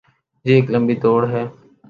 [0.45, 1.43] یہ ایک لمبی دوڑ ہے۔